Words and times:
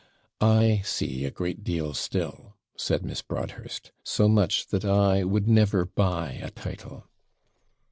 'I 0.39 0.81
see 0.83 1.25
a 1.25 1.29
great 1.29 1.63
deal 1.63 1.93
still,' 1.93 2.55
said 2.75 3.05
Miss 3.05 3.21
Broadhurst; 3.21 3.91
'so 4.03 4.27
much, 4.27 4.65
that 4.69 4.83
I 4.83 5.23
would 5.23 5.47
never 5.47 5.85
buy 5.85 6.39
a 6.41 6.49
title.' 6.49 7.03